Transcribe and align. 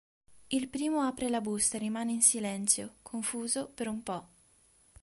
Il 0.47 0.67
primo 0.67 1.01
apre 1.03 1.29
la 1.29 1.41
busta 1.41 1.75
e 1.77 1.81
rimane 1.81 2.11
in 2.11 2.23
silenzio, 2.23 2.95
confuso, 3.03 3.67
per 3.71 3.87
un 3.87 4.01
po'. 4.01 4.27